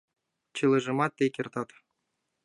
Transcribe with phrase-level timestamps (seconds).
[0.55, 1.69] Чылажымат тый кертат: